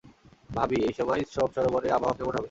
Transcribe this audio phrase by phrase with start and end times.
[0.49, 2.39] ভাবি, এই সময় সোম সরোবরে আবহাওয়া কেমন হবে?